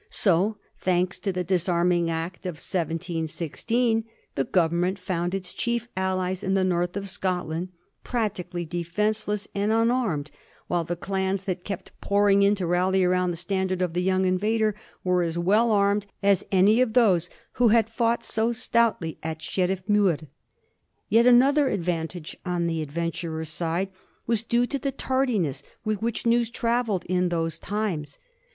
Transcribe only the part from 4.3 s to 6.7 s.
the Govern ment found its chief allies in the